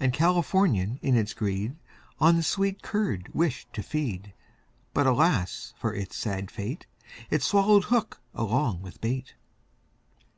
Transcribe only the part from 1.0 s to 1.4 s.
in its